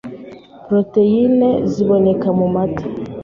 [0.65, 2.83] Proteyine ziboneka mu mata